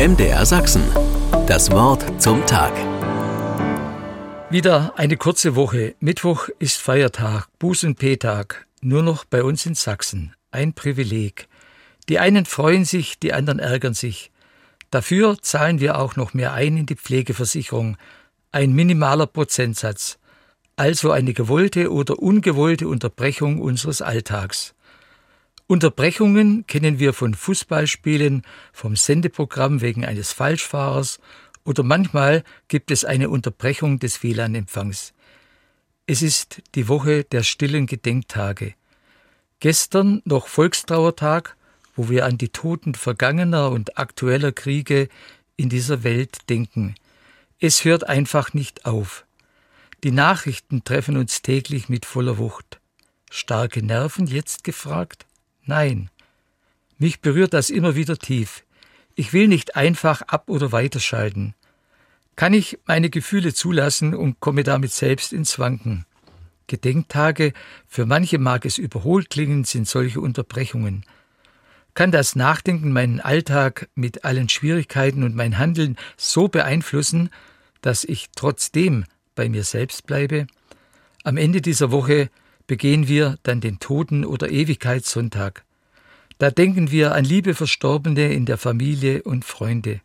MDR 0.00 0.46
Sachsen. 0.46 0.82
Das 1.46 1.70
Wort 1.72 2.22
zum 2.22 2.46
Tag. 2.46 2.72
Wieder 4.48 4.94
eine 4.96 5.18
kurze 5.18 5.56
Woche. 5.56 5.94
Mittwoch 6.00 6.48
ist 6.58 6.78
Feiertag, 6.78 7.48
Buß- 7.60 8.54
Nur 8.80 9.02
noch 9.02 9.26
bei 9.26 9.44
uns 9.44 9.66
in 9.66 9.74
Sachsen. 9.74 10.34
Ein 10.52 10.72
Privileg. 10.72 11.48
Die 12.08 12.18
einen 12.18 12.46
freuen 12.46 12.86
sich, 12.86 13.18
die 13.18 13.34
anderen 13.34 13.58
ärgern 13.58 13.92
sich. 13.92 14.30
Dafür 14.90 15.36
zahlen 15.42 15.80
wir 15.80 15.98
auch 15.98 16.16
noch 16.16 16.32
mehr 16.32 16.54
ein 16.54 16.78
in 16.78 16.86
die 16.86 16.96
Pflegeversicherung. 16.96 17.98
Ein 18.52 18.72
minimaler 18.72 19.26
Prozentsatz. 19.26 20.18
Also 20.76 21.10
eine 21.10 21.34
gewollte 21.34 21.92
oder 21.92 22.18
ungewollte 22.20 22.88
Unterbrechung 22.88 23.60
unseres 23.60 24.00
Alltags. 24.00 24.72
Unterbrechungen 25.70 26.66
kennen 26.66 26.98
wir 26.98 27.12
von 27.12 27.32
Fußballspielen, 27.32 28.42
vom 28.72 28.96
Sendeprogramm 28.96 29.80
wegen 29.80 30.04
eines 30.04 30.32
Falschfahrers 30.32 31.20
oder 31.64 31.84
manchmal 31.84 32.42
gibt 32.66 32.90
es 32.90 33.04
eine 33.04 33.30
Unterbrechung 33.30 34.00
des 34.00 34.24
WLAN-Empfangs. 34.24 35.12
Es 36.08 36.22
ist 36.22 36.60
die 36.74 36.88
Woche 36.88 37.22
der 37.22 37.44
stillen 37.44 37.86
Gedenktage. 37.86 38.74
Gestern 39.60 40.22
noch 40.24 40.48
Volkstrauertag, 40.48 41.56
wo 41.94 42.08
wir 42.08 42.26
an 42.26 42.36
die 42.36 42.48
Toten 42.48 42.96
vergangener 42.96 43.70
und 43.70 43.96
aktueller 43.96 44.50
Kriege 44.50 45.08
in 45.56 45.68
dieser 45.68 46.02
Welt 46.02 46.50
denken. 46.50 46.96
Es 47.60 47.84
hört 47.84 48.08
einfach 48.08 48.54
nicht 48.54 48.86
auf. 48.86 49.24
Die 50.02 50.10
Nachrichten 50.10 50.82
treffen 50.82 51.16
uns 51.16 51.42
täglich 51.42 51.88
mit 51.88 52.06
voller 52.06 52.38
Wucht. 52.38 52.80
Starke 53.30 53.84
Nerven 53.86 54.26
jetzt 54.26 54.64
gefragt? 54.64 55.26
Nein. 55.70 56.10
Mich 56.98 57.20
berührt 57.20 57.54
das 57.54 57.70
immer 57.70 57.94
wieder 57.94 58.16
tief. 58.18 58.64
Ich 59.14 59.32
will 59.32 59.46
nicht 59.46 59.76
einfach 59.76 60.20
ab 60.22 60.48
oder 60.48 60.72
weiterschalten. 60.72 61.54
Kann 62.34 62.54
ich 62.54 62.80
meine 62.86 63.08
Gefühle 63.08 63.54
zulassen 63.54 64.12
und 64.12 64.40
komme 64.40 64.64
damit 64.64 64.90
selbst 64.90 65.32
ins 65.32 65.60
Wanken. 65.60 66.06
Gedenktage, 66.66 67.52
für 67.86 68.04
manche 68.04 68.38
mag 68.38 68.64
es 68.64 68.78
überholt 68.78 69.30
klingen, 69.30 69.62
sind 69.62 69.86
solche 69.86 70.20
Unterbrechungen. 70.20 71.04
Kann 71.94 72.10
das 72.10 72.34
Nachdenken 72.34 72.90
meinen 72.90 73.20
Alltag 73.20 73.88
mit 73.94 74.24
allen 74.24 74.48
Schwierigkeiten 74.48 75.22
und 75.22 75.36
mein 75.36 75.56
Handeln 75.56 75.96
so 76.16 76.48
beeinflussen, 76.48 77.30
dass 77.80 78.02
ich 78.02 78.26
trotzdem 78.34 79.04
bei 79.36 79.48
mir 79.48 79.62
selbst 79.62 80.04
bleibe? 80.04 80.48
Am 81.22 81.36
Ende 81.36 81.60
dieser 81.60 81.92
Woche 81.92 82.28
begehen 82.66 83.06
wir 83.06 83.38
dann 83.44 83.60
den 83.60 83.78
Toten- 83.78 84.24
oder 84.24 84.50
Ewigkeitssonntag. 84.50 85.64
Da 86.40 86.50
denken 86.50 86.90
wir 86.90 87.14
an 87.14 87.26
liebe 87.26 87.54
Verstorbene 87.54 88.32
in 88.32 88.46
der 88.46 88.56
Familie 88.56 89.22
und 89.24 89.44
Freunde. 89.44 90.00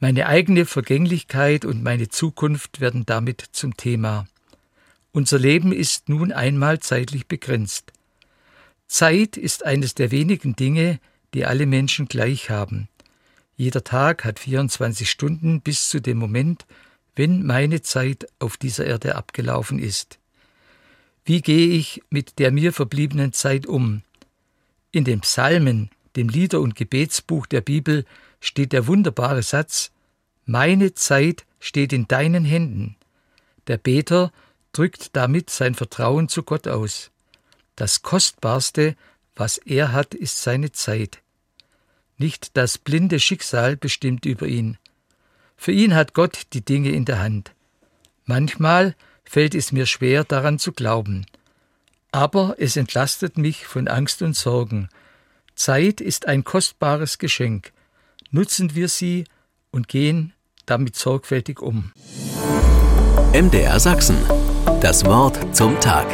Meine 0.00 0.26
eigene 0.26 0.66
Vergänglichkeit 0.66 1.64
und 1.64 1.84
meine 1.84 2.08
Zukunft 2.08 2.80
werden 2.80 3.06
damit 3.06 3.44
zum 3.52 3.76
Thema. 3.76 4.26
Unser 5.12 5.38
Leben 5.38 5.72
ist 5.72 6.08
nun 6.08 6.32
einmal 6.32 6.80
zeitlich 6.80 7.28
begrenzt. 7.28 7.92
Zeit 8.88 9.36
ist 9.36 9.64
eines 9.64 9.94
der 9.94 10.10
wenigen 10.10 10.56
Dinge, 10.56 10.98
die 11.32 11.46
alle 11.46 11.66
Menschen 11.66 12.06
gleich 12.06 12.50
haben. 12.50 12.88
Jeder 13.56 13.84
Tag 13.84 14.24
hat 14.24 14.40
24 14.40 15.08
Stunden 15.08 15.60
bis 15.60 15.90
zu 15.90 16.00
dem 16.00 16.18
Moment, 16.18 16.66
wenn 17.14 17.46
meine 17.46 17.82
Zeit 17.82 18.26
auf 18.40 18.56
dieser 18.56 18.84
Erde 18.84 19.14
abgelaufen 19.14 19.78
ist. 19.78 20.18
Wie 21.24 21.40
gehe 21.40 21.68
ich 21.68 22.02
mit 22.10 22.40
der 22.40 22.50
mir 22.50 22.72
verbliebenen 22.72 23.32
Zeit 23.32 23.66
um? 23.66 24.02
In 24.92 25.04
den 25.04 25.20
Psalmen, 25.20 25.90
dem 26.16 26.28
Lieder- 26.28 26.60
und 26.60 26.74
Gebetsbuch 26.74 27.46
der 27.46 27.60
Bibel, 27.60 28.04
steht 28.40 28.72
der 28.72 28.86
wunderbare 28.86 29.42
Satz 29.42 29.92
Meine 30.46 30.94
Zeit 30.94 31.44
steht 31.60 31.92
in 31.92 32.08
deinen 32.08 32.44
Händen. 32.44 32.96
Der 33.68 33.76
Beter 33.76 34.32
drückt 34.72 35.14
damit 35.14 35.50
sein 35.50 35.74
Vertrauen 35.74 36.28
zu 36.28 36.42
Gott 36.42 36.66
aus. 36.66 37.10
Das 37.76 38.02
Kostbarste, 38.02 38.96
was 39.36 39.58
er 39.58 39.92
hat, 39.92 40.14
ist 40.14 40.42
seine 40.42 40.72
Zeit. 40.72 41.22
Nicht 42.18 42.56
das 42.56 42.76
blinde 42.76 43.20
Schicksal 43.20 43.76
bestimmt 43.76 44.26
über 44.26 44.46
ihn. 44.46 44.76
Für 45.56 45.72
ihn 45.72 45.94
hat 45.94 46.14
Gott 46.14 46.42
die 46.52 46.64
Dinge 46.64 46.90
in 46.90 47.04
der 47.04 47.20
Hand. 47.20 47.52
Manchmal 48.24 48.96
fällt 49.24 49.54
es 49.54 49.72
mir 49.72 49.86
schwer 49.86 50.24
daran 50.24 50.58
zu 50.58 50.72
glauben. 50.72 51.26
Aber 52.12 52.56
es 52.58 52.76
entlastet 52.76 53.38
mich 53.38 53.66
von 53.66 53.88
Angst 53.88 54.22
und 54.22 54.36
Sorgen. 54.36 54.88
Zeit 55.54 56.00
ist 56.00 56.26
ein 56.26 56.44
kostbares 56.44 57.18
Geschenk. 57.18 57.72
Nutzen 58.30 58.74
wir 58.74 58.88
sie 58.88 59.24
und 59.70 59.88
gehen 59.88 60.32
damit 60.66 60.96
sorgfältig 60.96 61.60
um. 61.60 61.92
MDR 63.32 63.78
Sachsen. 63.80 64.16
Das 64.80 65.04
Wort 65.04 65.54
zum 65.54 65.78
Tag. 65.80 66.06